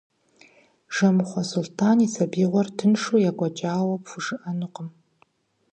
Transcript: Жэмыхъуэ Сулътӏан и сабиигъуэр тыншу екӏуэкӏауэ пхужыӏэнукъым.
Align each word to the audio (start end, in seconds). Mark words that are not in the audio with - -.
Жэмыхъуэ 0.95 1.43
Сулътӏан 1.49 1.97
и 2.05 2.07
сабиигъуэр 2.13 2.67
тыншу 2.77 3.17
екӏуэкӏауэ 3.29 3.95
пхужыӏэнукъым. 4.03 4.89